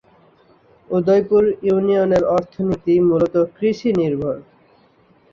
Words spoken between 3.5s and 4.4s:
কৃষি নির্ভর।